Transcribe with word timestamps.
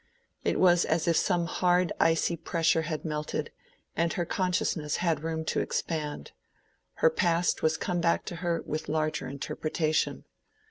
It 0.43 0.59
was 0.59 0.83
as 0.83 1.07
if 1.07 1.15
some 1.15 1.45
hard 1.45 1.93
icy 1.99 2.35
pressure 2.35 2.81
had 2.81 3.05
melted, 3.05 3.51
and 3.95 4.11
her 4.13 4.25
consciousness 4.25 4.95
had 4.95 5.21
room 5.23 5.45
to 5.45 5.59
expand: 5.59 6.31
her 7.05 7.09
past 7.11 7.61
was 7.61 7.77
come 7.77 8.01
back 8.01 8.25
to 8.25 8.37
her 8.37 8.63
with 8.65 8.89
larger 8.89 9.27
interpretation. 9.27 10.25